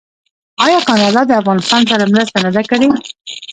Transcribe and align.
آیا 0.65 0.79
کاناډا 0.87 1.21
د 1.27 1.31
افغانستان 1.41 1.81
سره 1.91 2.09
مرسته 2.13 2.37
نه 2.45 2.51
ده 2.55 2.61
کړې؟ 2.69 2.87